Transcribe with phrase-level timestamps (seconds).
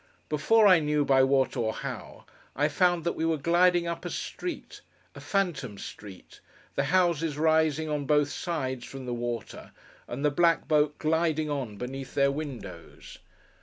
[0.29, 4.09] Before I knew by what, or how, I found that we were gliding up a
[4.09, 6.39] street—a phantom street;
[6.73, 9.71] the houses rising on both sides, from the water,
[10.07, 13.19] and the black boat gliding on beneath their windows.